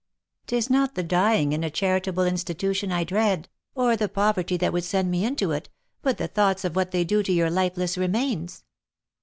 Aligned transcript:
"'Tis 0.47 0.67
not 0.67 0.95
the 0.95 1.03
dying 1.03 1.53
in 1.53 1.63
a 1.63 1.69
charitable 1.69 2.23
institution 2.25 2.91
I 2.91 3.03
dread, 3.03 3.47
or 3.75 3.95
the 3.95 4.09
poverty 4.09 4.57
that 4.57 4.73
would 4.73 4.83
send 4.83 5.11
me 5.11 5.23
into 5.23 5.51
it, 5.51 5.69
but 6.01 6.17
the 6.17 6.27
thoughts 6.27 6.65
of 6.65 6.75
what 6.75 6.89
they 6.89 7.03
do 7.03 7.21
to 7.21 7.31
your 7.31 7.51
lifeless 7.51 7.99
remains." 7.99 8.63